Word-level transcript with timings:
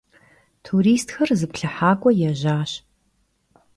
Turistxer 0.63 1.29
zıplhıhak'ue 1.39 2.11
yêjaş. 2.19 2.71